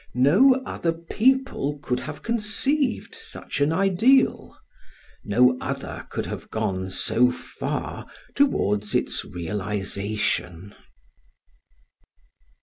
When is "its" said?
8.95-9.23